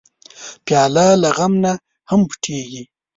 پیاله 0.65 1.07
له 1.21 1.29
غم 1.37 1.53
نه 1.63 1.71
هم 2.09 2.21
پټېږي. 2.29 2.83